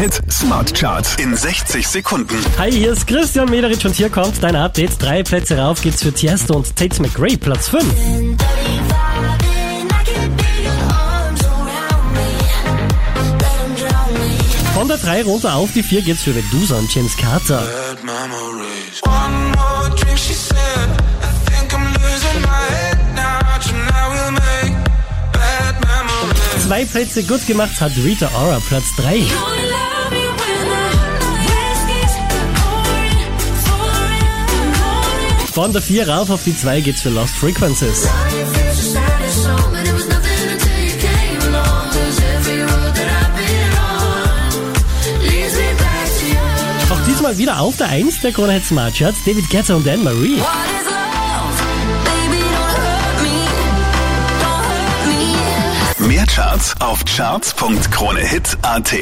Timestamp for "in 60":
1.16-1.86